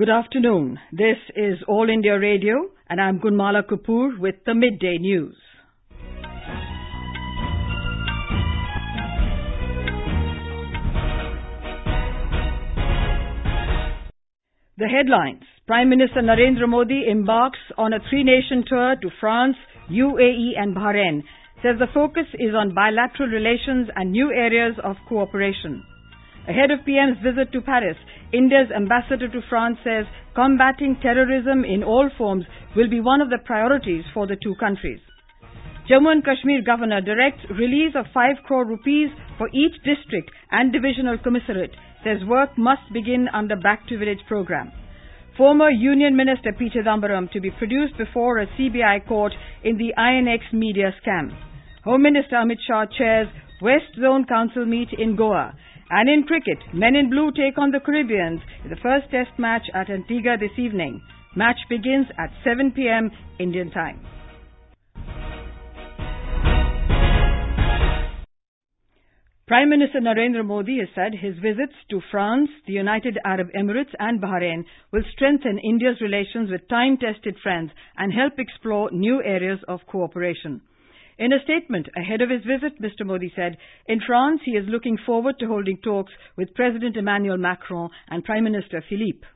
Good 0.00 0.08
afternoon. 0.08 0.78
This 0.92 1.18
is 1.36 1.58
All 1.68 1.90
India 1.90 2.18
Radio, 2.18 2.70
and 2.88 2.98
I'm 2.98 3.20
Gunmala 3.20 3.64
Kapoor 3.68 4.18
with 4.18 4.36
the 4.46 4.54
midday 4.54 4.96
news. 4.96 5.36
The 14.78 14.88
headlines 14.88 15.42
Prime 15.66 15.90
Minister 15.90 16.22
Narendra 16.22 16.66
Modi 16.66 17.02
embarks 17.06 17.58
on 17.76 17.92
a 17.92 17.98
three 18.08 18.24
nation 18.24 18.64
tour 18.66 18.94
to 19.02 19.10
France, 19.20 19.56
UAE, 19.90 20.52
and 20.56 20.74
Bahrain. 20.74 21.24
Says 21.62 21.78
the 21.78 21.92
focus 21.92 22.24
is 22.38 22.54
on 22.54 22.74
bilateral 22.74 23.28
relations 23.28 23.88
and 23.94 24.12
new 24.12 24.32
areas 24.32 24.76
of 24.82 24.96
cooperation. 25.10 25.84
Ahead 26.48 26.70
of 26.70 26.84
PM's 26.86 27.18
visit 27.22 27.52
to 27.52 27.60
Paris, 27.60 27.96
India's 28.32 28.70
ambassador 28.74 29.28
to 29.28 29.40
France 29.48 29.78
says 29.84 30.06
combating 30.34 30.96
terrorism 31.02 31.64
in 31.64 31.82
all 31.82 32.08
forms 32.16 32.44
will 32.74 32.88
be 32.88 33.00
one 33.00 33.20
of 33.20 33.30
the 33.30 33.38
priorities 33.44 34.04
for 34.14 34.26
the 34.26 34.36
two 34.42 34.54
countries. 34.56 35.00
Jammu 35.90 36.12
and 36.12 36.24
Kashmir 36.24 36.62
governor 36.62 37.00
directs 37.00 37.44
release 37.50 37.94
of 37.96 38.06
5 38.14 38.36
crore 38.46 38.64
rupees 38.64 39.10
for 39.36 39.48
each 39.48 39.74
district 39.84 40.30
and 40.50 40.72
divisional 40.72 41.18
commissionerate, 41.18 41.74
says 42.04 42.24
work 42.26 42.56
must 42.56 42.82
begin 42.92 43.28
under 43.34 43.56
Back 43.56 43.86
to 43.88 43.98
Village 43.98 44.24
program. 44.28 44.72
Former 45.36 45.70
Union 45.70 46.16
Minister 46.16 46.52
P. 46.56 46.70
Chidambaram 46.70 47.30
to 47.32 47.40
be 47.40 47.50
produced 47.50 47.96
before 47.98 48.38
a 48.38 48.46
CBI 48.46 49.06
court 49.06 49.32
in 49.64 49.78
the 49.78 49.92
INX 49.98 50.52
media 50.52 50.94
scam. 51.02 51.30
Home 51.84 52.02
Minister 52.02 52.36
Amit 52.36 52.58
Shah 52.66 52.86
chairs 52.86 53.28
West 53.60 53.92
Zone 54.00 54.24
Council 54.24 54.64
meet 54.64 54.88
in 54.98 55.16
Goa. 55.16 55.54
And 55.90 56.08
in 56.08 56.22
cricket, 56.24 56.58
Men 56.72 56.96
in 56.96 57.10
Blue 57.10 57.30
take 57.32 57.58
on 57.58 57.70
the 57.70 57.80
Caribbeans 57.80 58.40
in 58.64 58.70
the 58.70 58.76
first 58.76 59.10
test 59.10 59.38
match 59.38 59.64
at 59.74 59.90
Antigua 59.90 60.36
this 60.38 60.56
evening. 60.58 61.02
Match 61.36 61.58
begins 61.68 62.06
at 62.18 62.30
7 62.44 62.72
p.m. 62.72 63.10
Indian 63.38 63.70
time. 63.70 64.00
Prime 69.50 69.68
Minister 69.68 69.98
Narendra 70.00 70.46
Modi 70.46 70.78
has 70.78 70.88
said 70.94 71.12
his 71.12 71.34
visits 71.42 71.74
to 71.90 72.00
France, 72.12 72.48
the 72.68 72.72
United 72.72 73.18
Arab 73.24 73.48
Emirates 73.58 73.92
and 73.98 74.22
Bahrain 74.22 74.64
will 74.92 75.02
strengthen 75.12 75.58
India's 75.58 76.00
relations 76.00 76.52
with 76.52 76.68
time-tested 76.68 77.34
friends 77.42 77.72
and 77.98 78.12
help 78.12 78.34
explore 78.38 78.90
new 78.92 79.20
areas 79.24 79.58
of 79.66 79.80
cooperation. 79.88 80.60
In 81.20 81.34
a 81.34 81.42
statement 81.44 81.86
ahead 81.94 82.22
of 82.22 82.30
his 82.30 82.40
visit, 82.44 82.80
Mr. 82.80 83.04
Modi 83.04 83.30
said, 83.36 83.58
in 83.86 84.00
France 84.00 84.40
he 84.42 84.52
is 84.52 84.66
looking 84.66 84.96
forward 85.04 85.38
to 85.38 85.46
holding 85.48 85.76
talks 85.76 86.12
with 86.38 86.54
President 86.54 86.96
Emmanuel 86.96 87.36
Macron 87.36 87.90
and 88.08 88.24
Prime 88.24 88.42
Minister 88.42 88.82
Philippe. 88.88 89.26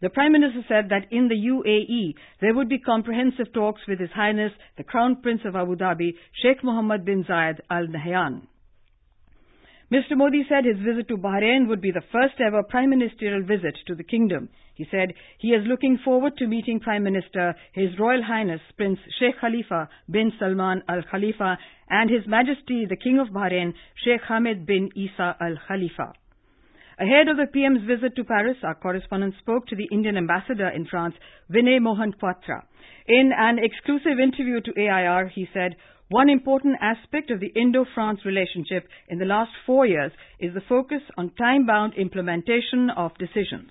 The 0.00 0.08
Prime 0.08 0.30
Minister 0.30 0.64
said 0.68 0.88
that 0.90 1.10
in 1.10 1.26
the 1.26 1.34
UAE 1.34 2.14
there 2.40 2.54
would 2.54 2.68
be 2.68 2.78
comprehensive 2.78 3.52
talks 3.52 3.80
with 3.88 3.98
His 3.98 4.10
Highness 4.10 4.52
the 4.76 4.84
Crown 4.84 5.20
Prince 5.20 5.40
of 5.44 5.56
Abu 5.56 5.74
Dhabi, 5.74 6.14
Sheikh 6.42 6.62
Mohammed 6.62 7.04
bin 7.04 7.24
Zayed 7.24 7.58
Al 7.68 7.88
Nahyan. 7.88 8.42
Mr. 9.92 10.16
Modi 10.16 10.44
said 10.48 10.64
his 10.64 10.78
visit 10.78 11.08
to 11.08 11.16
Bahrain 11.16 11.66
would 11.66 11.80
be 11.80 11.90
the 11.90 12.06
first 12.12 12.40
ever 12.40 12.62
prime 12.62 12.90
ministerial 12.90 13.42
visit 13.42 13.76
to 13.88 13.96
the 13.96 14.04
kingdom. 14.04 14.48
He 14.76 14.86
said 14.90 15.14
he 15.38 15.48
is 15.48 15.66
looking 15.66 15.98
forward 16.04 16.36
to 16.36 16.46
meeting 16.46 16.80
Prime 16.80 17.02
Minister 17.02 17.54
His 17.72 17.98
Royal 17.98 18.22
Highness 18.22 18.60
Prince 18.76 18.98
Sheikh 19.18 19.40
Khalifa 19.40 19.88
bin 20.10 20.32
Salman 20.38 20.82
Al 20.86 21.02
Khalifa 21.10 21.58
and 21.88 22.10
His 22.10 22.26
Majesty 22.26 22.84
the 22.84 22.96
King 22.96 23.18
of 23.18 23.28
Bahrain 23.28 23.72
Sheikh 24.04 24.20
Hamad 24.28 24.66
bin 24.66 24.90
Isa 24.94 25.34
Al 25.40 25.56
Khalifa. 25.66 26.12
Ahead 26.98 27.28
of 27.28 27.38
the 27.38 27.46
PM's 27.46 27.86
visit 27.86 28.16
to 28.16 28.24
Paris, 28.24 28.58
our 28.62 28.74
correspondent 28.74 29.34
spoke 29.38 29.66
to 29.66 29.76
the 29.76 29.88
Indian 29.90 30.18
ambassador 30.18 30.68
in 30.68 30.86
France, 30.86 31.14
Vinay 31.50 31.80
Mohan 31.80 32.12
Kwatra. 32.12 32.62
In 33.06 33.32
an 33.36 33.58
exclusive 33.58 34.18
interview 34.22 34.60
to 34.60 34.72
AIR, 34.78 35.28
he 35.28 35.48
said, 35.54 35.76
one 36.08 36.28
important 36.30 36.76
aspect 36.80 37.30
of 37.30 37.40
the 37.40 37.52
Indo-France 37.54 38.20
relationship 38.24 38.88
in 39.08 39.18
the 39.18 39.24
last 39.24 39.50
four 39.64 39.86
years 39.86 40.12
is 40.38 40.54
the 40.54 40.60
focus 40.68 41.02
on 41.16 41.30
time-bound 41.30 41.94
implementation 41.94 42.90
of 42.96 43.12
decisions. 43.18 43.70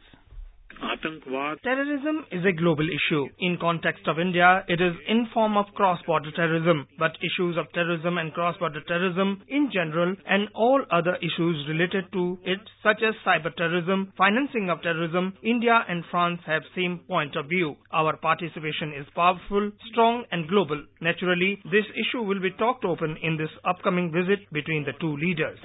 Terrorism 1.64 2.26
is 2.32 2.46
a 2.46 2.52
global 2.52 2.88
issue. 2.88 3.28
In 3.40 3.58
context 3.60 4.08
of 4.08 4.20
India, 4.20 4.64
it 4.68 4.82
is 4.82 4.94
in 5.08 5.28
form 5.34 5.58
of 5.58 5.66
cross-border 5.76 6.32
terrorism. 6.32 6.88
But 6.98 7.18
issues 7.22 7.58
of 7.58 7.72
terrorism 7.74 8.18
and 8.18 8.34
cross-border 8.34 8.82
terrorism 8.88 9.42
in 9.48 9.70
general 9.72 10.16
and 10.28 10.50
all 10.54 10.84
other 10.92 11.16
issues 11.18 11.66
related 11.68 12.06
to 12.14 12.38
it 12.44 12.60
such 12.84 13.02
as 13.08 13.14
cyber 13.26 13.56
terrorism, 13.56 14.14
financing 14.18 14.70
of 14.70 14.82
terrorism, 14.82 15.34
India 15.44 15.84
and 15.88 16.04
France 16.12 16.40
have 16.46 16.64
same 16.76 17.00
point 17.08 17.36
of 17.36 17.48
view. 17.48 17.76
Our 17.92 18.18
participation 18.18 18.94
is 19.00 19.06
powerful, 19.16 19.72
strong 19.92 20.26
and 20.32 20.48
global. 20.48 20.84
Naturally, 21.02 21.60
this 21.66 21.86
issue 21.94 22.24
will 22.24 22.42
be 22.42 22.52
talked 22.52 22.86
open 22.86 23.18
in 23.22 23.38
this 23.38 23.50
upcoming 23.66 24.12
visit 24.12 24.40
between 24.52 24.86
the 24.86 24.94
two 25.00 25.16
leaders. 25.18 25.60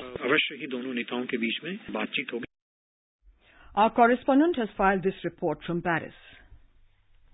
Our 3.74 3.90
correspondent 3.90 4.56
has 4.56 4.68
filed 4.76 5.04
this 5.04 5.14
report 5.22 5.58
from 5.64 5.80
Paris. 5.80 6.14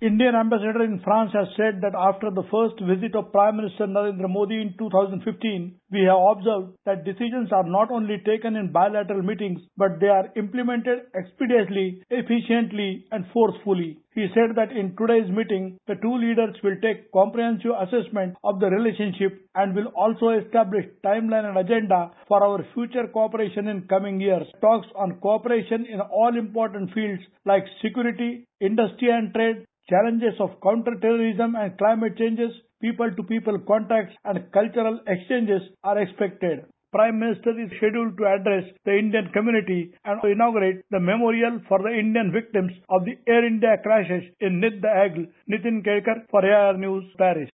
Indian 0.02 0.34
ambassador 0.36 0.84
in 0.84 1.00
France 1.00 1.30
has 1.32 1.48
said 1.56 1.80
that 1.80 1.94
after 1.96 2.30
the 2.30 2.42
first 2.52 2.78
visit 2.84 3.16
of 3.16 3.32
Prime 3.32 3.56
Minister 3.56 3.86
Narendra 3.86 4.28
Modi 4.28 4.60
in 4.60 4.74
2015, 4.78 5.74
we 5.90 6.00
have 6.04 6.20
observed 6.36 6.76
that 6.84 7.06
decisions 7.06 7.50
are 7.50 7.64
not 7.64 7.90
only 7.90 8.18
taken 8.26 8.56
in 8.56 8.72
bilateral 8.72 9.22
meetings, 9.22 9.58
but 9.78 9.98
they 9.98 10.08
are 10.08 10.28
implemented 10.36 11.08
expeditiously, 11.16 12.02
efficiently, 12.10 13.06
and 13.10 13.24
forcefully. 13.32 13.96
He 14.14 14.26
said 14.34 14.54
that 14.56 14.70
in 14.70 14.94
today's 14.96 15.30
meeting, 15.30 15.78
the 15.86 15.94
two 16.02 16.14
leaders 16.14 16.56
will 16.62 16.76
take 16.82 17.10
comprehensive 17.12 17.72
assessment 17.80 18.36
of 18.44 18.60
the 18.60 18.68
relationship 18.68 19.48
and 19.54 19.74
will 19.74 19.88
also 19.96 20.28
establish 20.36 20.84
timeline 21.06 21.48
and 21.48 21.56
agenda 21.56 22.10
for 22.28 22.44
our 22.44 22.66
future 22.74 23.08
cooperation 23.10 23.68
in 23.68 23.88
coming 23.88 24.20
years. 24.20 24.46
Talks 24.60 24.88
on 24.94 25.20
cooperation 25.22 25.86
in 25.86 26.02
all 26.02 26.36
important 26.36 26.92
fields 26.92 27.22
like 27.46 27.64
security, 27.80 28.46
industry 28.60 29.08
and 29.10 29.32
trade, 29.32 29.64
challenges 29.88 30.34
of 30.40 30.60
counter-terrorism 30.62 31.54
and 31.54 31.78
climate 31.78 32.16
changes, 32.18 32.50
people-to-people 32.80 33.58
contacts 33.66 34.14
and 34.24 34.50
cultural 34.52 35.00
exchanges 35.06 35.62
are 35.84 35.98
expected. 35.98 36.64
Prime 36.92 37.18
Minister 37.18 37.50
is 37.60 37.70
scheduled 37.76 38.16
to 38.16 38.24
address 38.24 38.64
the 38.84 38.96
Indian 38.96 39.28
community 39.32 39.92
and 40.04 40.22
inaugurate 40.24 40.84
the 40.90 41.00
memorial 41.00 41.60
for 41.68 41.78
the 41.82 41.90
Indian 41.90 42.32
victims 42.32 42.72
of 42.88 43.04
the 43.04 43.16
Air 43.30 43.46
India 43.46 43.76
crashes 43.82 44.22
in 44.40 44.60
Nice. 44.60 45.26
Nitin 45.50 45.84
Kelkar 45.84 46.26
for 46.30 46.44
AIR 46.44 46.78
News, 46.78 47.04
Paris. 47.18 47.50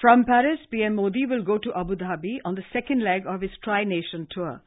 From 0.00 0.24
Paris, 0.24 0.58
PM 0.70 0.96
Modi 0.96 1.26
will 1.26 1.44
go 1.44 1.58
to 1.58 1.72
Abu 1.76 1.96
Dhabi 1.96 2.38
on 2.44 2.56
the 2.56 2.64
second 2.72 3.04
leg 3.04 3.26
of 3.26 3.40
his 3.40 3.52
tri-nation 3.62 4.26
tour. 4.30 4.60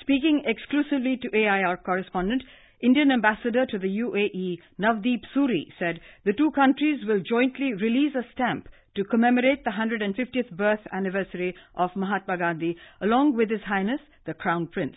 Speaking 0.00 0.42
exclusively 0.46 1.18
to 1.20 1.36
AIR 1.36 1.78
correspondent, 1.78 2.42
Indian 2.84 3.12
ambassador 3.12 3.64
to 3.64 3.78
the 3.78 3.88
UAE, 3.88 4.58
Navdeep 4.78 5.22
Suri, 5.34 5.68
said 5.78 6.00
the 6.26 6.34
two 6.34 6.50
countries 6.50 7.00
will 7.06 7.20
jointly 7.20 7.72
release 7.72 8.14
a 8.14 8.30
stamp 8.34 8.68
to 8.94 9.04
commemorate 9.04 9.64
the 9.64 9.70
150th 9.70 10.50
birth 10.50 10.84
anniversary 10.92 11.54
of 11.74 11.96
Mahatma 11.96 12.36
Gandhi 12.36 12.76
along 13.00 13.36
with 13.36 13.48
His 13.48 13.62
Highness 13.62 14.00
the 14.26 14.34
Crown 14.34 14.66
Prince. 14.66 14.96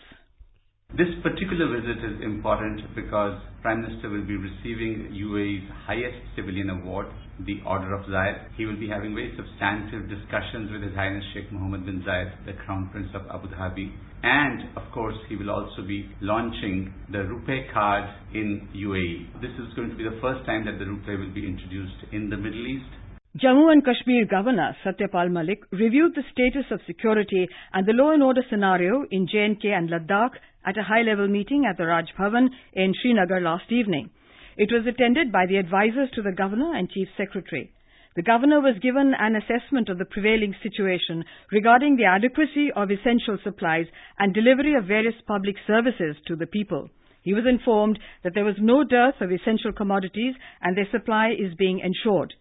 This 0.98 1.08
particular 1.22 1.80
visit 1.80 2.04
is 2.04 2.20
important 2.22 2.94
because 2.94 3.40
Prime 3.62 3.80
Minister 3.80 4.10
will 4.10 4.26
be 4.26 4.36
receiving 4.36 5.08
UAE's 5.08 5.68
highest 5.86 6.20
civilian 6.36 6.68
award, 6.68 7.06
the 7.40 7.60
Order 7.64 7.94
of 7.94 8.04
Zayed. 8.04 8.52
He 8.58 8.66
will 8.66 8.78
be 8.78 8.88
having 8.88 9.14
very 9.14 9.32
substantive 9.34 10.10
discussions 10.10 10.70
with 10.70 10.82
His 10.82 10.94
Highness 10.94 11.24
Sheikh 11.32 11.50
Mohammed 11.50 11.86
bin 11.86 12.02
Zayed, 12.02 12.32
the 12.44 12.52
Crown 12.52 12.90
Prince 12.92 13.08
of 13.14 13.22
Abu 13.32 13.48
Dhabi. 13.48 13.92
And 14.22 14.76
of 14.76 14.90
course, 14.92 15.16
he 15.28 15.36
will 15.36 15.50
also 15.50 15.82
be 15.86 16.08
launching 16.20 16.92
the 17.10 17.24
Rupee 17.24 17.66
card 17.72 18.08
in 18.34 18.68
UAE. 18.74 19.40
This 19.40 19.52
is 19.52 19.72
going 19.74 19.90
to 19.90 19.96
be 19.96 20.04
the 20.04 20.18
first 20.20 20.44
time 20.44 20.64
that 20.66 20.78
the 20.78 20.86
Rupee 20.86 21.16
will 21.16 21.32
be 21.32 21.46
introduced 21.46 22.12
in 22.12 22.28
the 22.28 22.36
Middle 22.36 22.66
East. 22.66 22.90
Jammu 23.36 23.70
and 23.70 23.84
Kashmir 23.84 24.24
Governor 24.26 24.76
Satyapal 24.84 25.30
Malik 25.30 25.60
reviewed 25.70 26.14
the 26.14 26.24
status 26.32 26.64
of 26.72 26.80
security 26.86 27.46
and 27.72 27.86
the 27.86 27.92
law 27.92 28.10
and 28.10 28.22
order 28.22 28.42
scenario 28.50 29.04
in 29.10 29.28
J&K 29.30 29.68
and 29.70 29.88
Ladakh 29.88 30.32
at 30.66 30.76
a 30.76 30.82
high-level 30.82 31.28
meeting 31.28 31.64
at 31.64 31.76
the 31.76 31.86
Raj 31.86 32.06
Bhavan 32.18 32.48
in 32.72 32.94
Srinagar 33.00 33.40
last 33.40 33.70
evening. 33.70 34.10
It 34.56 34.72
was 34.72 34.86
attended 34.88 35.30
by 35.30 35.46
the 35.46 35.58
advisors 35.58 36.10
to 36.14 36.22
the 36.22 36.32
Governor 36.32 36.74
and 36.74 36.90
Chief 36.90 37.06
Secretary. 37.16 37.70
The 38.18 38.24
Governor 38.24 38.60
was 38.60 38.76
given 38.82 39.14
an 39.16 39.36
assessment 39.36 39.88
of 39.88 39.98
the 39.98 40.04
prevailing 40.04 40.52
situation 40.60 41.24
regarding 41.52 41.94
the 41.94 42.06
adequacy 42.06 42.72
of 42.72 42.90
essential 42.90 43.38
supplies 43.44 43.86
and 44.18 44.34
delivery 44.34 44.74
of 44.74 44.86
various 44.86 45.14
public 45.28 45.54
services 45.68 46.16
to 46.26 46.34
the 46.34 46.48
people. 46.48 46.90
He 47.22 47.32
was 47.32 47.46
informed 47.46 48.00
that 48.24 48.34
there 48.34 48.44
was 48.44 48.56
no 48.58 48.82
dearth 48.82 49.20
of 49.20 49.30
essential 49.30 49.70
commodities 49.70 50.34
and 50.60 50.76
their 50.76 50.90
supply 50.90 51.30
is 51.30 51.54
being 51.54 51.78
ensured. 51.78 52.34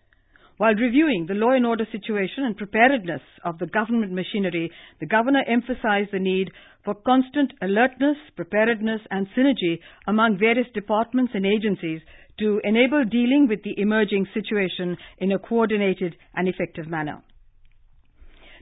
While 0.57 0.73
reviewing 0.73 1.27
the 1.27 1.35
law 1.35 1.51
and 1.51 1.63
order 1.67 1.85
situation 1.91 2.43
and 2.45 2.57
preparedness 2.57 3.21
of 3.45 3.59
the 3.59 3.67
government 3.67 4.11
machinery, 4.11 4.71
the 4.99 5.05
governor 5.05 5.43
emphasized 5.47 6.09
the 6.11 6.17
need 6.17 6.49
for 6.85 6.95
constant 6.95 7.53
alertness, 7.61 8.17
preparedness 8.35 9.01
and 9.11 9.27
synergy 9.37 9.77
among 10.07 10.39
various 10.39 10.71
departments 10.73 11.33
and 11.35 11.45
agencies 11.45 12.01
to 12.39 12.61
enable 12.63 13.03
dealing 13.05 13.47
with 13.47 13.63
the 13.63 13.79
emerging 13.79 14.27
situation 14.33 14.97
in 15.17 15.31
a 15.31 15.39
coordinated 15.39 16.15
and 16.35 16.47
effective 16.47 16.87
manner. 16.87 17.21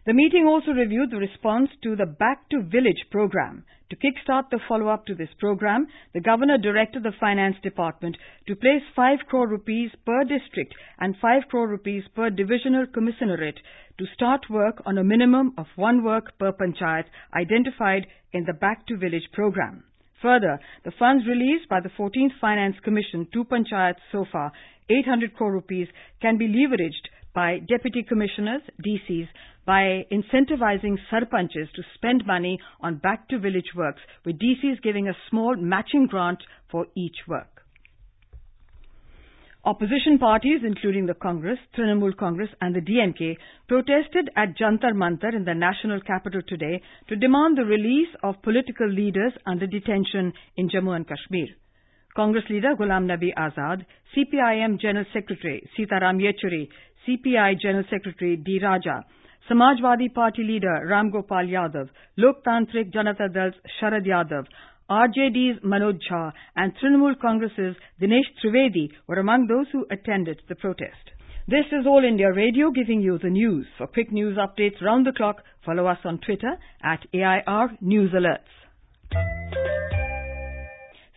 The 0.06 0.14
meeting 0.14 0.46
also 0.46 0.72
reviewed 0.72 1.10
the 1.10 1.18
response 1.18 1.72
to 1.82 1.96
the 1.96 2.06
Back 2.06 2.48
to 2.50 2.62
Village 2.62 3.10
program. 3.10 3.66
To 3.90 3.96
kickstart 3.96 4.52
the 4.52 4.60
follow-up 4.68 5.08
to 5.08 5.16
this 5.16 5.34
program, 5.40 5.88
the 6.14 6.22
governor 6.22 6.60
directed 6.60 7.02
the 7.02 7.12
finance 7.20 7.56
department 7.64 8.16
to 8.48 8.56
place 8.56 8.84
5 8.96 9.20
crore 9.28 9.48
rupees 9.48 9.90
per 10.06 10.24
district 10.24 10.76
and 11.00 11.18
5 11.18 11.48
crore 11.50 11.68
rupees 11.68 12.04
per 12.16 12.30
divisional 12.30 12.86
commissionerate 12.86 13.58
to 13.98 14.06
start 14.14 14.48
work 14.48 14.82
on 14.86 15.00
a 15.00 15.04
minimum 15.04 15.56
of 15.58 15.66
one 15.76 16.04
work 16.04 16.38
per 16.38 16.52
panchayat 16.52 17.06
identified 17.34 18.06
in 18.32 18.46
the 18.46 18.54
Back 18.54 18.86
to 18.88 18.98
Village 18.98 19.32
program. 19.34 19.86
Further, 20.22 20.60
the 20.84 20.92
funds 20.98 21.26
released 21.28 21.68
by 21.70 21.80
the 21.82 21.90
14th 21.90 22.40
Finance 22.40 22.76
Commission 22.84 23.28
to 23.34 23.44
panchayats 23.44 24.02
so 24.12 24.26
far, 24.32 24.52
800 24.90 25.34
crore 25.34 25.52
rupees, 25.52 25.88
can 26.22 26.38
be 26.38 26.48
leveraged 26.48 27.10
by 27.34 27.60
deputy 27.60 28.02
commissioners, 28.02 28.62
DCs, 28.86 29.28
by 29.66 30.06
incentivizing 30.12 30.96
sarpanches 31.12 31.72
to 31.76 31.84
spend 31.96 32.26
money 32.26 32.60
on 32.82 32.96
back 32.98 33.28
to 33.30 33.40
village 33.40 33.74
works, 33.76 34.02
with 34.26 34.40
DCs 34.40 34.82
giving 34.82 35.08
a 35.08 35.18
small 35.30 35.56
matching 35.58 36.08
grant 36.08 36.40
for 36.72 36.86
each 36.96 37.18
work. 37.28 37.55
Opposition 39.66 40.20
parties, 40.20 40.62
including 40.64 41.08
the 41.08 41.16
Congress, 41.16 41.58
Trinamool 41.76 42.16
Congress 42.16 42.50
and 42.62 42.76
the 42.76 42.82
DMK, 42.82 43.36
protested 43.68 44.30
at 44.36 44.56
Jantar 44.56 44.94
Mantar 44.94 45.34
in 45.36 45.44
the 45.44 45.56
national 45.56 46.02
capital 46.02 46.42
today 46.48 46.84
to 47.10 47.16
demand 47.16 47.58
the 47.58 47.66
release 47.66 48.10
of 48.22 48.40
political 48.44 48.88
leaders 48.88 49.34
under 49.48 49.66
detention 49.66 50.34
in 50.56 50.70
Jammu 50.70 50.96
and 50.96 51.08
Kashmir. 51.08 51.48
Congress 52.16 52.44
leader 52.48 52.76
Ghulam 52.80 53.08
Nabi 53.08 53.34
Azad, 53.36 53.84
CPIM 54.16 54.80
General 54.80 55.06
Secretary 55.12 55.68
Sitaram 55.76 56.22
Yechury, 56.22 56.70
CPI 57.08 57.60
General 57.60 57.86
Secretary 57.90 58.38
D. 58.38 58.60
Raja, 58.62 59.04
Samajwadi 59.50 60.14
Party 60.14 60.44
leader 60.44 60.86
Ram 60.88 61.10
Gopal 61.10 61.48
Yadav, 61.48 61.90
Loktantrik 62.20 62.94
Janata 62.94 63.34
Dal's 63.34 63.56
Sharad 63.82 64.06
Yadav, 64.06 64.46
RJD's 64.90 65.64
Manoj 65.64 65.98
Jha 66.08 66.32
and 66.56 66.72
Trinamool 66.78 67.20
Congress's 67.20 67.76
Dinesh 68.00 68.30
Trivedi 68.44 68.92
were 69.08 69.16
among 69.16 69.48
those 69.48 69.66
who 69.72 69.84
attended 69.90 70.44
the 70.48 70.54
protest. 70.54 71.10
This 71.48 71.66
is 71.72 71.88
All 71.88 72.04
India 72.08 72.32
Radio 72.32 72.70
giving 72.70 73.02
you 73.02 73.18
the 73.18 73.32
news. 73.32 73.66
For 73.80 73.88
quick 73.88 74.12
news 74.12 74.38
updates 74.38 74.84
round 74.84 75.08
the 75.08 75.12
clock, 75.12 75.38
follow 75.66 75.88
us 75.88 75.98
on 76.06 76.20
Twitter 76.20 76.56
at 76.84 77.00
AIR 77.16 77.72
News 77.82 78.12
Alerts. 78.12 78.54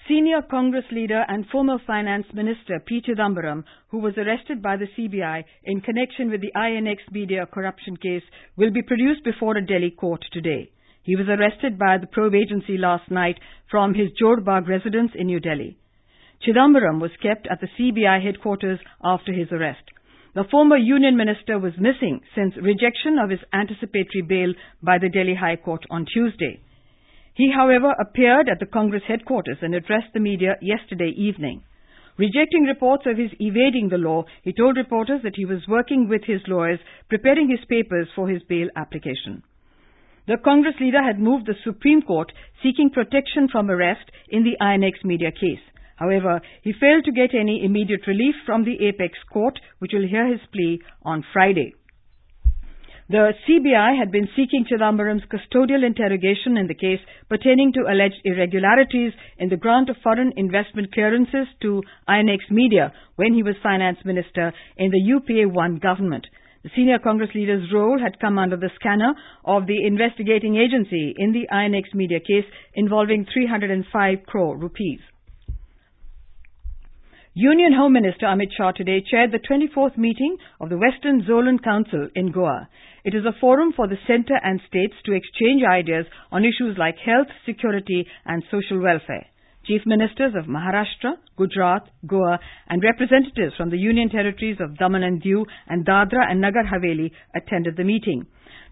Senior 0.09 0.41
Congress 0.51 0.87
leader 0.91 1.23
and 1.29 1.45
former 1.53 1.77
finance 1.87 2.25
minister 2.33 2.81
P. 2.87 3.03
Chidambaram, 3.07 3.65
who 3.89 3.99
was 3.99 4.15
arrested 4.17 4.63
by 4.63 4.77
the 4.79 4.89
CBI 4.97 5.45
in 5.65 5.83
connection 5.83 6.31
with 6.31 6.41
the 6.41 6.53
INX 6.57 7.01
media 7.13 7.45
corruption 7.53 7.99
case, 7.99 8.23
will 8.57 8.71
be 8.71 8.81
produced 8.81 9.25
before 9.25 9.59
a 9.59 9.67
Delhi 9.67 9.91
court 9.91 10.25
today. 10.33 10.71
He 11.03 11.17
was 11.17 11.27
arrested 11.29 11.79
by 11.79 11.99
the 11.99 12.07
probe 12.07 12.35
agency 12.35 12.77
last 12.77 13.11
night 13.11 13.39
from 13.71 13.95
his 13.95 14.11
Jor 14.19 14.41
Bagh 14.41 14.69
residence 14.69 15.13
in 15.15 15.27
New 15.27 15.41
Delhi. 15.41 15.79
Chidambaram 16.45 17.01
was 17.01 17.11
kept 17.23 17.47
at 17.51 17.61
the 17.61 17.69
CBI 17.79 18.23
headquarters 18.23 18.79
after 19.03 19.33
his 19.33 19.49
arrest. 19.51 19.83
The 20.35 20.45
former 20.45 20.77
union 20.77 21.17
minister 21.17 21.59
was 21.59 21.73
missing 21.79 22.21
since 22.35 22.55
rejection 22.57 23.19
of 23.19 23.31
his 23.31 23.41
anticipatory 23.53 24.23
bail 24.23 24.55
by 24.83 24.99
the 24.99 25.09
Delhi 25.09 25.35
High 25.35 25.57
Court 25.57 25.85
on 25.91 26.07
Tuesday. 26.07 26.61
He, 27.35 27.51
however, 27.51 27.95
appeared 27.99 28.49
at 28.49 28.61
the 28.61 28.67
Congress 28.67 29.03
headquarters 29.09 29.59
and 29.63 29.75
addressed 29.75 30.13
the 30.13 30.21
media 30.21 30.57
yesterday 30.61 31.11
evening. 31.17 31.63
Rejecting 32.19 32.65
reports 32.65 33.05
of 33.07 33.17
his 33.17 33.31
evading 33.39 33.89
the 33.89 33.99
law, 33.99 34.25
he 34.43 34.53
told 34.53 34.77
reporters 34.77 35.23
that 35.23 35.37
he 35.37 35.45
was 35.45 35.69
working 35.69 36.09
with 36.09 36.25
his 36.25 36.41
lawyers, 36.49 36.81
preparing 37.09 37.49
his 37.49 37.65
papers 37.69 38.09
for 38.15 38.29
his 38.29 38.43
bail 38.49 38.69
application. 38.77 39.43
The 40.29 40.37
Congress 40.37 40.75
leader 40.79 41.03
had 41.03 41.19
moved 41.19 41.47
the 41.47 41.57
Supreme 41.65 42.03
Court 42.03 42.31
seeking 42.63 42.91
protection 42.91 43.49
from 43.51 43.71
arrest 43.71 44.11
in 44.29 44.45
the 44.45 44.59
INX 44.61 45.03
media 45.03 45.33
case. 45.33 45.65
However, 45.97 46.43
he 46.63 46.75
failed 46.79 47.07
to 47.07 47.13
get 47.13 47.35
any 47.35 47.65
immediate 47.65 48.07
relief 48.07 48.35
from 48.45 48.65
the 48.65 48.77
Apex 48.89 49.17
Court, 49.33 49.59
which 49.79 49.93
will 49.95 50.07
hear 50.07 50.27
his 50.27 50.41
plea 50.53 50.83
on 51.03 51.25
Friday. 51.33 51.73
The 53.09 53.33
CBI 53.49 53.99
had 53.99 54.13
been 54.13 54.29
seeking 54.37 54.67
Chidambaram's 54.67 55.25
custodial 55.33 55.83
interrogation 55.83 56.59
in 56.59 56.67
the 56.67 56.75
case 56.75 57.01
pertaining 57.31 57.73
to 57.73 57.91
alleged 57.91 58.21
irregularities 58.23 59.15
in 59.39 59.49
the 59.49 59.57
grant 59.57 59.89
of 59.89 59.97
foreign 60.03 60.35
investment 60.37 60.93
clearances 60.93 61.49
to 61.63 61.83
INX 62.07 62.51
Media 62.51 62.93
when 63.17 63.33
he 63.33 63.43
was 63.43 63.57
finance 63.63 63.97
minister 64.05 64.53
in 64.77 64.91
the 64.91 65.01
UPA 65.01 65.49
1 65.49 65.79
government. 65.79 66.27
The 66.69 66.83
senior 66.83 66.99
Congress 66.99 67.31
leader's 67.35 67.73
role 67.73 67.99
had 67.99 68.21
come 68.21 68.39
under 68.39 68.59
the 68.59 68.69
scanner 68.75 69.15
of 69.43 69.67
the 69.67 69.87
investigating 69.87 70.57
agency 70.57 71.15
in 71.17 71.33
the 71.33 71.49
INX 71.51 71.95
Media 71.95 72.21
case 72.21 72.45
involving 72.75 73.25
305 73.33 74.19
crore 74.27 74.59
rupees. 74.59 75.01
Union 77.33 77.73
Home 77.73 77.95
Minister 77.95 78.27
Amit 78.27 78.53
Shah 78.55 78.73
today 78.73 79.03
chaired 79.11 79.33
the 79.33 79.39
24th 79.39 79.97
meeting 79.97 80.37
of 80.61 80.69
the 80.69 80.77
Western 80.77 81.23
Zonal 81.23 81.57
Council 81.65 82.11
in 82.15 82.33
Goa. 82.33 82.69
It 83.03 83.15
is 83.15 83.25
a 83.25 83.41
forum 83.41 83.73
for 83.75 83.89
the 83.89 83.97
centre 84.07 84.39
and 84.43 84.61
states 84.69 84.97
to 85.07 85.15
exchange 85.15 85.63
ideas 85.65 86.05
on 86.31 86.45
issues 86.45 86.77
like 86.77 86.99
health, 86.99 87.29
security 87.47 88.07
and 88.27 88.43
social 88.51 88.83
welfare. 88.83 89.25
Chief 89.69 89.83
Ministers 89.85 90.33
of 90.35 90.47
Maharashtra, 90.47 91.21
Gujarat, 91.37 91.91
Goa 92.07 92.41
and 92.71 92.83
representatives 92.83 93.55
from 93.55 93.69
the 93.69 93.77
Union 93.77 94.09
territories 94.09 94.57
of 94.61 94.79
Daman 94.79 95.03
and 95.03 95.23
Diu 95.23 95.45
and 95.69 95.85
Dadra 95.85 96.25
and 96.27 96.41
Nagar 96.41 96.65
Haveli 96.65 97.11
attended 97.37 97.77
the 97.77 97.85
meeting. 97.85 98.25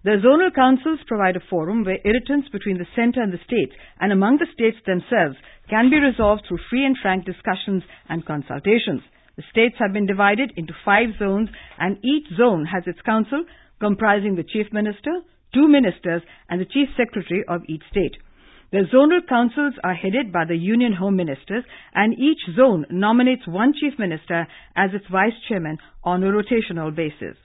The 0.03 0.17
zonal 0.25 0.53
councils 0.55 0.97
provide 1.05 1.35
a 1.35 1.49
forum 1.51 1.83
where 1.83 1.99
irritants 2.03 2.49
between 2.49 2.79
the 2.79 2.87
centre 2.95 3.21
and 3.21 3.31
the 3.31 3.43
states 3.45 3.73
and 3.99 4.11
among 4.11 4.37
the 4.37 4.49
states 4.51 4.77
themselves 4.87 5.37
can 5.69 5.91
be 5.91 5.99
resolved 5.99 6.45
through 6.47 6.65
free 6.67 6.83
and 6.83 6.97
frank 6.99 7.25
discussions 7.25 7.83
and 8.09 8.25
consultations. 8.25 9.03
The 9.35 9.43
states 9.51 9.75
have 9.77 9.93
been 9.93 10.07
divided 10.07 10.51
into 10.57 10.73
five 10.83 11.09
zones 11.19 11.49
and 11.77 12.03
each 12.03 12.25
zone 12.35 12.65
has 12.65 12.81
its 12.87 13.01
council 13.05 13.45
comprising 13.79 14.35
the 14.35 14.49
Chief 14.49 14.65
Minister, 14.73 15.13
two 15.53 15.67
ministers 15.67 16.23
and 16.49 16.59
the 16.59 16.65
Chief 16.65 16.89
Secretary 16.97 17.43
of 17.47 17.61
each 17.69 17.83
state. 17.91 18.17
The 18.69 18.83
zonal 18.93 19.25
councils 19.27 19.75
are 19.81 19.93
headed 19.93 20.33
by 20.33 20.43
the 20.43 20.57
Union 20.57 20.91
Home 20.93 21.15
Ministers 21.15 21.63
and 21.93 22.13
each 22.19 22.41
zone 22.55 22.85
nominates 22.89 23.47
one 23.47 23.73
Chief 23.73 23.97
Minister 23.97 24.45
as 24.75 24.89
its 24.93 25.05
Vice 25.09 25.39
Chairman 25.47 25.77
on 26.03 26.21
a 26.21 26.27
rotational 26.27 26.93
basis. 26.93 27.37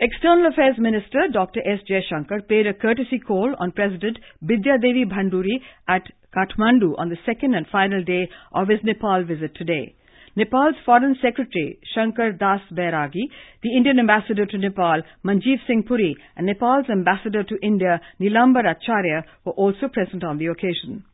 External 0.00 0.48
Affairs 0.50 0.76
Minister 0.78 1.28
Dr. 1.32 1.60
S. 1.60 1.80
Jaishankar 1.88 2.48
paid 2.48 2.66
a 2.66 2.72
courtesy 2.72 3.18
call 3.18 3.54
on 3.58 3.72
President 3.72 4.18
Bidya 4.42 4.80
Devi 4.80 5.04
Bhandari 5.04 5.60
at 5.86 6.02
Kathmandu 6.34 6.98
on 6.98 7.10
the 7.10 7.18
second 7.26 7.54
and 7.54 7.66
final 7.70 8.02
day 8.02 8.28
of 8.52 8.68
his 8.68 8.80
Nepal 8.82 9.22
visit 9.24 9.54
today. 9.54 9.94
Nepal's 10.36 10.74
Foreign 10.84 11.14
Secretary 11.22 11.78
Shankar 11.94 12.32
Das 12.32 12.60
Bairagi, 12.72 13.22
the 13.62 13.76
Indian 13.76 14.00
Ambassador 14.00 14.46
to 14.46 14.58
Nepal 14.58 15.02
Manjeev 15.24 15.58
Singh 15.68 15.84
Puri 15.84 16.16
and 16.36 16.46
Nepal's 16.46 16.86
Ambassador 16.90 17.44
to 17.44 17.56
India 17.62 18.00
Nilambar 18.20 18.68
Acharya 18.68 19.24
were 19.44 19.52
also 19.52 19.86
present 19.92 20.24
on 20.24 20.38
the 20.38 20.46
occasion. 20.46 21.04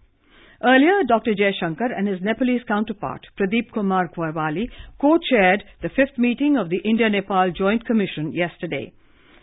Earlier, 0.65 1.05
Dr. 1.07 1.33
Jaishankar 1.35 1.91
and 1.95 2.09
his 2.09 2.21
Nepalese 2.23 2.63
counterpart, 2.67 3.27
Pradeep 3.39 3.73
Kumar 3.75 4.09
Gyawali, 4.09 4.69
co-chaired 4.99 5.65
the 5.83 5.91
fifth 5.91 6.17
meeting 6.17 6.57
of 6.57 6.71
the 6.71 6.81
India-Nepal 6.85 7.53
Joint 7.53 7.85
Commission 7.87 8.33
yesterday. 8.33 8.93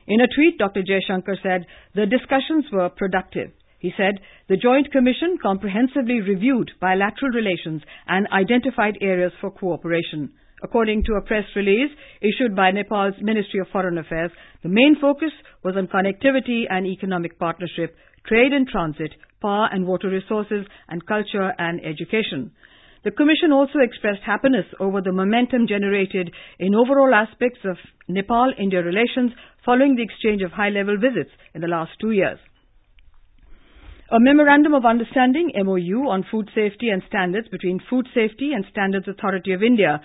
In 0.08 0.22
a 0.22 0.28
tweet, 0.28 0.58
Dr. 0.58 0.82
Jaishankar 0.82 1.36
said 1.44 1.68
the 1.94 2.06
discussions 2.08 2.66
were 2.72 2.90
productive. 2.90 3.52
He 3.80 3.94
said 3.96 4.20
the 4.48 4.58
Joint 4.58 4.92
Commission 4.92 5.38
comprehensively 5.42 6.22
reviewed 6.22 6.72
bilateral 6.82 7.32
relations 7.32 7.84
and 8.08 8.28
identified 8.28 8.98
areas 9.02 9.34
for 9.40 9.52
cooperation. 9.52 10.32
According 10.64 11.04
to 11.04 11.14
a 11.14 11.22
press 11.22 11.46
release 11.56 11.92
issued 12.20 12.56
by 12.56 12.72
Nepal's 12.72 13.14
Ministry 13.22 13.60
of 13.60 13.68
Foreign 13.68 14.00
Affairs, 14.00 14.32
the 14.64 14.70
main 14.70 14.96
focus 15.00 15.32
was 15.64 15.76
on 15.78 15.88
connectivity 15.88 16.64
and 16.68 16.88
economic 16.88 17.38
partnership, 17.38 17.96
trade 18.26 18.54
and 18.54 18.68
transit, 18.68 19.14
power 19.40 19.70
and 19.72 19.86
water 19.86 20.10
resources, 20.10 20.66
and 20.90 21.06
culture 21.06 21.54
and 21.60 21.80
education. 21.86 22.52
The 23.04 23.12
Commission 23.12 23.52
also 23.52 23.80
expressed 23.80 24.22
happiness 24.26 24.66
over 24.80 25.02
the 25.02 25.12
momentum 25.12 25.68
generated 25.68 26.34
in 26.58 26.74
overall 26.74 27.14
aspects 27.14 27.60
of 27.64 27.78
Nepal-India 28.08 28.82
relations 28.82 29.34
following 29.64 29.96
the 29.96 30.04
exchange 30.04 30.42
of 30.42 30.52
high-level 30.52 30.98
visits 30.98 31.32
in 31.54 31.62
the 31.62 31.68
last 31.68 31.92
two 32.02 32.12
years. 32.12 32.40
A 34.10 34.22
Memorandum 34.22 34.74
of 34.74 34.86
Understanding 34.86 35.52
MOU 35.54 36.08
on 36.08 36.24
Food 36.32 36.50
Safety 36.56 36.88
and 36.88 37.04
Standards 37.10 37.50
between 37.50 37.82
Food 37.90 38.08
Safety 38.14 38.54
and 38.54 38.64
Standards 38.72 39.06
Authority 39.06 39.52
of 39.52 39.62
India 39.62 40.00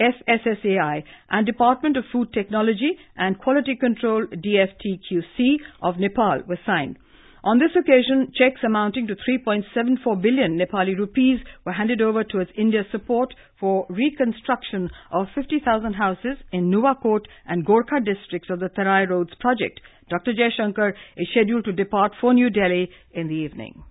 FSSAI, 0.00 1.02
and 1.28 1.44
Department 1.44 1.96
of 1.96 2.04
Food 2.12 2.32
Technology 2.32 2.92
and 3.16 3.36
Quality 3.36 3.74
Control 3.74 4.26
DFTQC 4.26 5.56
of 5.82 5.98
Nepal 5.98 6.42
was 6.46 6.58
signed. 6.64 6.98
On 7.48 7.58
this 7.58 7.74
occasion, 7.80 8.30
checks 8.36 8.60
amounting 8.62 9.06
to 9.06 9.14
3.74 9.14 10.20
billion 10.20 10.58
Nepali 10.58 10.94
rupees 10.94 11.40
were 11.64 11.72
handed 11.72 12.02
over 12.02 12.22
towards 12.22 12.50
India's 12.58 12.84
support 12.92 13.32
for 13.58 13.86
reconstruction 13.88 14.90
of 15.10 15.28
50,000 15.34 15.94
houses 15.94 16.36
in 16.52 16.70
Nuwakot 16.70 17.24
and 17.46 17.64
Gorkha 17.64 18.04
districts 18.04 18.50
of 18.50 18.60
the 18.60 18.68
Tarai 18.68 19.06
Roads 19.06 19.34
project. 19.40 19.80
Dr. 20.10 20.34
Jaishankar 20.34 20.92
is 21.16 21.26
scheduled 21.30 21.64
to 21.64 21.72
depart 21.72 22.12
for 22.20 22.34
New 22.34 22.50
Delhi 22.50 22.90
in 23.12 23.28
the 23.28 23.36
evening. 23.36 23.82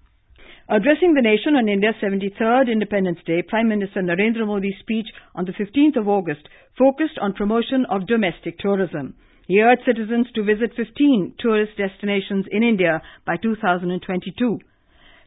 Addressing 0.70 1.16
the 1.16 1.24
nation 1.24 1.56
on 1.56 1.68
India's 1.68 1.96
73rd 2.00 2.72
Independence 2.72 3.20
Day, 3.26 3.42
Prime 3.42 3.70
Minister 3.70 4.04
Narendra 4.04 4.46
Modi's 4.46 4.78
speech 4.82 5.08
on 5.34 5.46
the 5.46 5.54
15th 5.54 6.00
of 6.00 6.08
August 6.08 6.48
focused 6.78 7.18
on 7.20 7.34
promotion 7.34 7.88
of 7.90 8.06
domestic 8.06 8.60
tourism. 8.60 9.16
He 9.48 9.62
urged 9.62 9.84
citizens 9.86 10.28
to 10.36 10.44
visit 10.44 10.76
15 10.76 11.36
tourist 11.40 11.72
destinations 11.78 12.46
in 12.52 12.64
India 12.64 13.02
by 13.26 13.38
2022. 13.38 14.60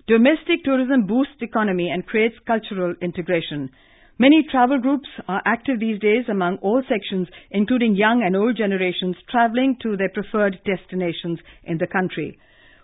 Domestic 0.06 0.62
tourism 0.62 1.06
boosts 1.06 1.40
economy 1.40 1.88
and 1.88 2.06
creates 2.06 2.34
cultural 2.46 2.94
integration. 3.00 3.70
Many 4.18 4.44
travel 4.50 4.78
groups 4.78 5.08
are 5.26 5.40
active 5.46 5.80
these 5.80 5.98
days 6.00 6.26
among 6.28 6.58
all 6.58 6.82
sections, 6.86 7.28
including 7.50 7.96
young 7.96 8.22
and 8.22 8.36
old 8.36 8.58
generations 8.58 9.16
traveling 9.30 9.78
to 9.82 9.96
their 9.96 10.10
preferred 10.10 10.58
destinations 10.66 11.38
in 11.64 11.78
the 11.78 11.86
country. 11.86 12.38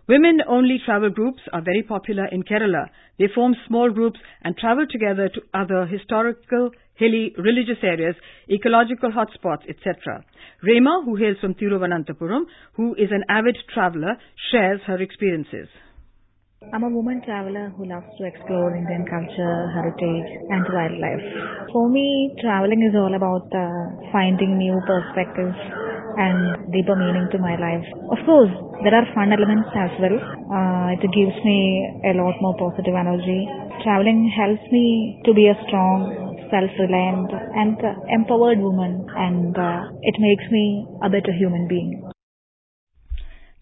Women-only 0.08 0.78
travel 0.86 1.10
groups 1.10 1.42
are 1.52 1.60
very 1.60 1.82
popular 1.82 2.26
in 2.32 2.44
Kerala. 2.44 2.86
They 3.18 3.26
form 3.34 3.54
small 3.66 3.90
groups 3.90 4.18
and 4.42 4.56
travel 4.56 4.86
together 4.88 5.28
to 5.28 5.42
other 5.52 5.84
historical, 5.84 6.70
hilly, 6.98 7.34
religious 7.38 7.78
areas, 7.82 8.16
ecological 8.50 9.10
hotspots, 9.10 9.68
etc. 9.68 10.24
Rema, 10.62 11.02
who 11.04 11.16
hails 11.16 11.36
from 11.40 11.54
Thiruvananthapuram, 11.54 12.44
who 12.74 12.94
is 12.94 13.10
an 13.10 13.24
avid 13.28 13.56
traveler, 13.72 14.16
shares 14.50 14.80
her 14.86 15.00
experiences. 15.00 15.68
I'm 16.72 16.82
a 16.82 16.88
woman 16.88 17.22
traveler 17.24 17.70
who 17.76 17.86
loves 17.86 18.06
to 18.18 18.24
explore 18.26 18.74
Indian 18.74 19.04
culture, 19.04 19.70
heritage, 19.76 20.28
and 20.50 20.64
wildlife. 20.72 21.22
For 21.72 21.88
me, 21.88 22.34
traveling 22.40 22.82
is 22.88 22.96
all 22.96 23.14
about 23.14 23.46
uh, 23.54 24.10
finding 24.10 24.58
new 24.58 24.80
perspectives 24.86 25.54
and 26.16 26.72
deeper 26.72 26.96
meaning 26.96 27.28
to 27.32 27.38
my 27.38 27.56
life. 27.60 27.84
Of 28.10 28.20
course, 28.24 28.52
there 28.82 28.94
are 28.96 29.06
fun 29.14 29.32
elements 29.32 29.68
as 29.76 29.92
well. 30.00 30.16
Uh, 30.16 30.96
it 30.96 31.04
gives 31.12 31.36
me 31.44 31.60
a 32.08 32.12
lot 32.16 32.34
more 32.40 32.56
positive 32.56 32.96
energy. 32.96 33.44
Traveling 33.84 34.28
helps 34.32 34.64
me 34.72 35.20
to 35.24 35.32
be 35.32 35.48
a 35.48 35.56
strong, 35.68 36.26
self-reliant 36.50 37.30
and 37.32 37.76
uh, 37.82 37.92
empowered 38.10 38.58
woman 38.58 39.06
and 39.16 39.56
uh, 39.56 39.82
it 40.02 40.16
makes 40.18 40.44
me 40.50 40.86
a 41.02 41.08
better 41.10 41.32
human 41.32 41.68
being. 41.68 42.10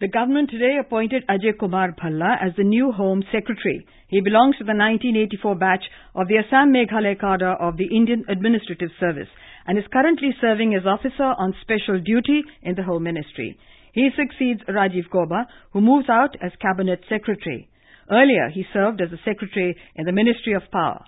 The 0.01 0.09
government 0.09 0.51
today 0.51 0.77
appointed 0.79 1.23
Ajay 1.29 1.57
Kumar 1.57 1.95
Bhalla 1.95 2.35
as 2.41 2.51
the 2.57 2.65
new 2.65 2.91
Home 2.91 3.23
Secretary. 3.31 3.87
He 4.07 4.19
belongs 4.19 4.57
to 4.57 4.65
the 4.65 4.75
1984 4.75 5.55
batch 5.55 5.85
of 6.13 6.27
the 6.27 6.37
Assam 6.43 6.73
Meghalaya 6.73 7.19
cadre 7.19 7.55
of 7.59 7.77
the 7.77 7.87
Indian 7.95 8.25
Administrative 8.27 8.89
Service 8.99 9.29
and 9.65 9.77
is 9.77 9.85
currently 9.91 10.29
serving 10.39 10.75
as 10.75 10.85
officer 10.85 11.33
on 11.37 11.55
special 11.61 11.99
duty 11.99 12.43
in 12.61 12.75
the 12.75 12.83
Home 12.83 13.03
Ministry. 13.03 13.57
He 13.93 14.09
succeeds 14.15 14.61
Rajiv 14.67 15.09
Gauba, 15.09 15.45
who 15.71 15.81
moves 15.81 16.09
out 16.09 16.35
as 16.41 16.51
Cabinet 16.61 17.01
Secretary. 17.09 17.67
Earlier, 18.11 18.49
he 18.49 18.65
served 18.73 19.01
as 19.01 19.11
a 19.11 19.17
Secretary 19.23 19.75
in 19.95 20.05
the 20.05 20.11
Ministry 20.11 20.53
of 20.53 20.69
Power. 20.71 21.05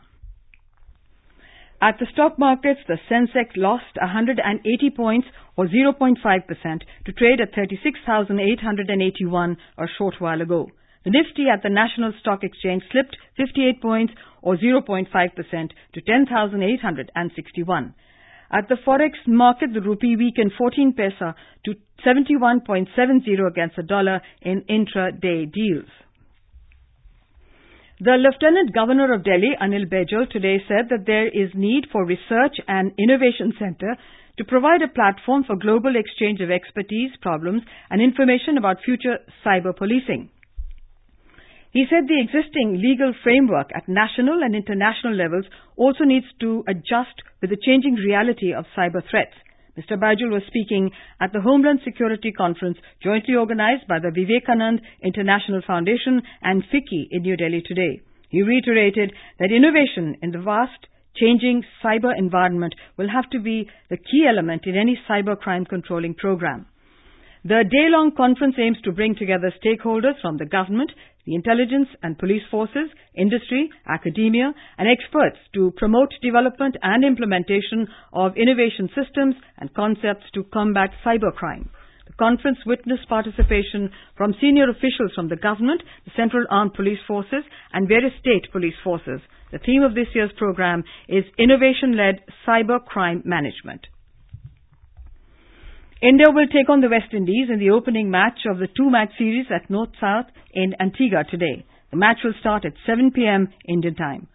At 1.80 2.00
the 2.00 2.08
stock 2.12 2.40
markets, 2.40 2.80
the 2.88 2.98
Sensex 3.08 3.56
lost 3.56 3.96
180 4.02 4.90
points 4.96 5.28
or 5.56 5.68
0.5% 5.68 6.18
to 7.06 7.12
trade 7.12 7.40
at 7.40 7.54
36,881 7.54 9.58
a 9.78 9.86
short 9.98 10.20
while 10.20 10.42
ago. 10.42 10.72
The 11.04 11.12
Nifty 11.12 11.50
at 11.54 11.62
the 11.62 11.70
National 11.70 12.14
Stock 12.20 12.44
Exchange 12.44 12.82
slipped 12.92 13.16
58 13.38 13.80
points 13.80 14.12
or 14.42 14.58
0.5% 14.58 15.08
to 15.94 16.02
10,861. 16.02 17.94
At 18.52 18.70
the 18.70 18.76
forex 18.86 19.12
market, 19.28 19.74
the 19.74 19.82
rupee 19.82 20.16
weakened 20.16 20.54
14 20.58 20.94
paisa 20.94 21.36
to 21.66 21.76
71.70 22.06 23.48
against 23.48 23.76
the 23.76 23.84
dollar 23.84 24.22
in 24.42 24.62
intra-day 24.70 25.46
deals. 25.46 25.90
The 28.00 28.12
Lieutenant 28.12 28.74
Governor 28.74 29.12
of 29.14 29.24
Delhi, 29.24 29.58
Anil 29.60 29.90
Baijal, 29.90 30.30
today 30.30 30.62
said 30.68 30.90
that 30.90 31.06
there 31.08 31.28
is 31.28 31.50
need 31.56 31.88
for 31.92 32.06
research 32.06 32.56
and 32.68 32.92
innovation 33.00 33.54
center 33.58 33.98
to 34.38 34.46
provide 34.46 34.84
a 34.84 34.88
platform 34.88 35.44
for 35.44 35.56
global 35.56 35.96
exchange 35.96 36.40
of 36.40 36.52
expertise, 36.52 37.10
problems 37.22 37.64
and 37.90 38.00
information 38.00 38.58
about 38.58 38.84
future 38.86 39.18
cyber 39.44 39.76
policing. 39.76 40.30
He 41.78 41.86
said 41.92 42.08
the 42.08 42.20
existing 42.20 42.82
legal 42.82 43.14
framework 43.22 43.70
at 43.76 43.88
national 43.88 44.42
and 44.42 44.56
international 44.56 45.14
levels 45.14 45.46
also 45.76 46.06
needs 46.06 46.26
to 46.40 46.64
adjust 46.68 47.22
with 47.40 47.52
the 47.52 47.64
changing 47.64 47.94
reality 47.94 48.52
of 48.52 48.66
cyber 48.76 49.04
threats. 49.08 49.36
Mr. 49.78 49.94
Baijal 49.94 50.32
was 50.34 50.42
speaking 50.48 50.90
at 51.22 51.34
the 51.34 51.42
Homeland 51.42 51.82
Security 51.84 52.32
Conference 52.32 52.80
jointly 53.04 53.36
organized 53.36 53.88
by 53.88 54.00
the 54.00 54.10
Vivekanand 54.10 54.80
International 55.04 55.62
Foundation 55.68 56.24
and 56.42 56.64
FICCI 56.64 57.10
in 57.12 57.22
New 57.22 57.38
Delhi 57.38 57.62
today. 57.62 58.02
He 58.30 58.42
reiterated 58.42 59.14
that 59.38 59.52
innovation 59.52 60.16
in 60.24 60.32
the 60.32 60.42
vast 60.42 60.88
changing 61.16 61.64
cyber 61.86 62.12
environment 62.18 62.74
will 62.98 63.10
have 63.14 63.30
to 63.30 63.40
be 63.40 63.70
the 63.92 63.98
key 63.98 64.26
element 64.28 64.64
in 64.66 64.76
any 64.76 64.98
cyber 65.08 65.38
crime 65.38 65.64
controlling 65.64 66.16
program. 66.16 66.66
The 67.44 67.64
day-long 67.70 68.12
conference 68.18 68.56
aims 68.58 68.82
to 68.84 68.92
bring 68.92 69.16
together 69.16 69.54
stakeholders 69.64 70.20
from 70.22 70.38
the 70.38 70.46
government, 70.46 70.92
the 71.28 71.36
intelligence 71.36 71.90
and 72.02 72.18
police 72.18 72.42
forces, 72.50 72.90
industry, 73.14 73.70
academia, 73.86 74.54
and 74.78 74.88
experts 74.88 75.36
to 75.54 75.74
promote 75.76 76.10
development 76.22 76.78
and 76.82 77.04
implementation 77.04 77.86
of 78.14 78.38
innovation 78.38 78.88
systems 78.96 79.36
and 79.58 79.74
concepts 79.74 80.24
to 80.34 80.46
combat 80.54 80.90
cybercrime. 81.06 81.68
The 82.08 82.14
conference 82.18 82.60
witnessed 82.66 83.10
participation 83.10 83.92
from 84.16 84.36
senior 84.40 84.70
officials 84.70 85.12
from 85.14 85.28
the 85.28 85.36
government, 85.36 85.84
the 86.06 86.12
Central 86.16 86.46
Armed 86.50 86.74
Police 86.74 87.04
Forces, 87.06 87.44
and 87.74 87.90
various 87.90 88.14
state 88.22 88.50
police 88.54 88.80
forces. 88.82 89.20
The 89.52 89.60
theme 89.60 89.84
of 89.84 89.96
this 89.96 90.08
year's 90.16 90.32
program 90.38 90.86
is 91.10 91.26
Innovation-Led 91.38 92.24
Cyber 92.48 92.84
Crime 92.86 93.22
Management. 93.26 93.86
India 96.02 96.28
will 96.30 96.46
take 96.46 96.70
on 96.70 96.82
the 96.82 96.90
West 96.90 97.12
Indies 97.12 97.50
in 97.52 97.58
the 97.58 97.72
opening 97.72 98.12
match 98.12 98.46
of 98.46 98.60
the 98.60 98.68
two-match 98.78 99.18
series 99.18 99.48
at 99.50 99.68
North 99.68 99.90
Sound 100.00 100.28
in 100.54 100.76
Antigua 100.80 101.24
today. 101.24 101.66
The 101.90 101.98
match 101.98 102.18
will 102.24 102.36
start 102.40 102.66
at 102.66 102.74
7 102.86 103.10
p.m. 103.10 103.48
Indian 103.68 103.96
time. 103.96 104.28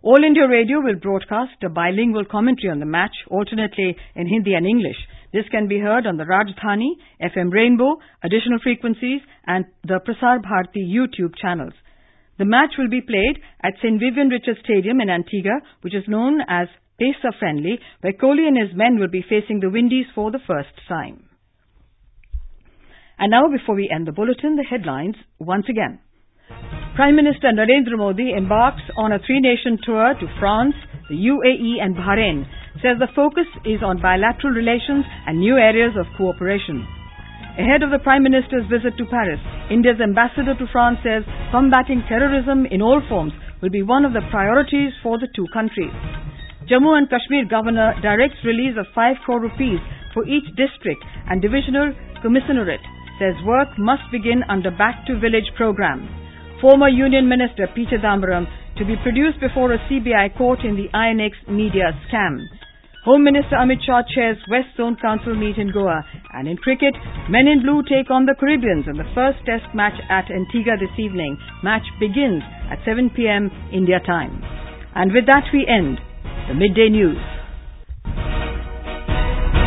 All 0.00 0.24
India 0.24 0.48
Radio 0.48 0.80
will 0.80 0.96
broadcast 0.96 1.60
a 1.62 1.68
bilingual 1.68 2.24
commentary 2.24 2.70
on 2.70 2.80
the 2.80 2.86
match, 2.86 3.12
alternately 3.30 3.96
in 4.16 4.28
Hindi 4.28 4.54
and 4.54 4.64
English. 4.64 4.96
This 5.30 5.44
can 5.50 5.68
be 5.68 5.78
heard 5.78 6.06
on 6.06 6.16
the 6.16 6.24
Rajdhani, 6.24 6.96
FM 7.20 7.52
Rainbow, 7.52 7.98
additional 8.24 8.58
frequencies, 8.62 9.20
and 9.46 9.66
the 9.84 10.00
Prasar 10.00 10.40
Bharati 10.40 10.80
YouTube 10.80 11.36
channels. 11.36 11.74
The 12.38 12.46
match 12.46 12.78
will 12.78 12.88
be 12.88 13.02
played 13.02 13.44
at 13.62 13.74
St. 13.82 14.00
Vivian 14.00 14.30
Richard 14.30 14.56
Stadium 14.64 15.02
in 15.02 15.10
Antigua, 15.10 15.60
which 15.82 15.94
is 15.94 16.08
known 16.08 16.40
as 16.48 16.68
pacer 17.00 17.32
friendly, 17.38 17.80
where 18.02 18.12
Kohli 18.12 18.46
and 18.46 18.60
his 18.60 18.76
men 18.76 19.00
will 19.00 19.08
be 19.08 19.24
facing 19.26 19.60
the 19.60 19.70
Windies 19.70 20.06
for 20.14 20.30
the 20.30 20.44
first 20.46 20.76
time. 20.86 21.24
And 23.18 23.30
now, 23.30 23.48
before 23.48 23.74
we 23.74 23.88
end 23.92 24.06
the 24.06 24.12
bulletin, 24.12 24.56
the 24.56 24.64
headlines 24.68 25.16
once 25.38 25.64
again. 25.68 26.00
Prime 26.96 27.16
Minister 27.16 27.48
Narendra 27.52 27.96
Modi 27.96 28.32
embarks 28.36 28.82
on 28.96 29.12
a 29.12 29.18
three-nation 29.18 29.78
tour 29.84 30.14
to 30.20 30.26
France, 30.38 30.74
the 31.08 31.16
UAE 31.16 31.80
and 31.80 31.96
Bahrain, 31.96 32.44
says 32.82 32.98
the 32.98 33.12
focus 33.16 33.46
is 33.64 33.80
on 33.84 34.00
bilateral 34.00 34.52
relations 34.52 35.04
and 35.26 35.38
new 35.38 35.56
areas 35.56 35.92
of 35.96 36.06
cooperation. 36.16 36.84
Ahead 37.58 37.82
of 37.82 37.90
the 37.90 38.02
Prime 38.02 38.22
Minister's 38.22 38.64
visit 38.70 38.96
to 38.96 39.04
Paris, 39.04 39.40
India's 39.70 40.00
ambassador 40.00 40.54
to 40.54 40.66
France 40.72 40.98
says 41.02 41.24
combating 41.50 42.02
terrorism 42.08 42.64
in 42.64 42.80
all 42.80 43.02
forms 43.08 43.32
will 43.60 43.70
be 43.70 43.82
one 43.82 44.04
of 44.04 44.12
the 44.12 44.24
priorities 44.30 44.92
for 45.02 45.18
the 45.18 45.28
two 45.36 45.46
countries. 45.52 45.92
Jammu 46.70 46.94
and 46.94 47.10
Kashmir 47.10 47.50
Governor 47.50 47.98
directs 48.00 48.38
release 48.46 48.78
of 48.78 48.86
5 48.94 49.26
crore 49.26 49.42
rupees 49.42 49.82
for 50.14 50.22
each 50.22 50.46
district 50.54 51.02
and 51.26 51.42
divisional 51.42 51.90
commissionerate 52.22 52.86
says 53.18 53.34
work 53.42 53.74
must 53.76 54.06
begin 54.12 54.46
under 54.48 54.70
Back 54.70 55.02
to 55.10 55.18
Village 55.18 55.50
program. 55.56 56.06
Former 56.62 56.88
Union 56.88 57.28
Minister 57.28 57.66
P. 57.74 57.90
Chidambaram 57.90 58.46
to 58.78 58.86
be 58.86 58.94
produced 59.02 59.40
before 59.40 59.74
a 59.74 59.82
CBI 59.90 60.38
court 60.38 60.60
in 60.62 60.78
the 60.78 60.86
INX 60.94 61.34
media 61.50 61.90
scam. 62.06 62.38
Home 63.04 63.24
Minister 63.24 63.58
Amit 63.58 63.82
Shah 63.84 64.06
chairs 64.14 64.38
West 64.46 64.70
Zone 64.76 64.94
Council 65.02 65.34
meet 65.34 65.58
in 65.58 65.72
Goa. 65.72 66.06
And 66.34 66.46
in 66.46 66.56
cricket, 66.56 66.94
Men 67.28 67.48
in 67.50 67.66
Blue 67.66 67.82
take 67.82 68.14
on 68.14 68.26
the 68.26 68.38
Caribbeans 68.38 68.86
in 68.86 68.94
the 68.94 69.10
first 69.12 69.42
test 69.42 69.66
match 69.74 69.98
at 70.08 70.30
Antigua 70.30 70.78
this 70.78 70.94
evening. 71.02 71.34
Match 71.64 71.88
begins 71.98 72.46
at 72.70 72.78
7 72.86 73.10
p.m. 73.10 73.50
India 73.72 73.98
time. 74.06 74.38
And 74.94 75.10
with 75.10 75.26
that 75.26 75.50
we 75.52 75.66
end 75.66 75.98
the 76.48 76.54
midday 76.54 76.88
news. 76.88 77.39